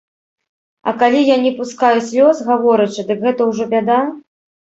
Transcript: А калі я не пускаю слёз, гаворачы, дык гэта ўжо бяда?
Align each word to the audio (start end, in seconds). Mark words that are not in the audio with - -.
А 0.91 0.93
калі 1.03 1.19
я 1.21 1.35
не 1.43 1.51
пускаю 1.59 1.99
слёз, 2.07 2.41
гаворачы, 2.49 3.01
дык 3.09 3.19
гэта 3.27 3.41
ўжо 3.51 3.63
бяда? 3.75 3.99